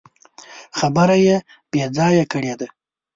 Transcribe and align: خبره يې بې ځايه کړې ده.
خبره 0.77 1.15
يې 1.25 1.37
بې 1.71 1.83
ځايه 1.97 2.25
کړې 2.31 2.53
ده. 2.59 2.67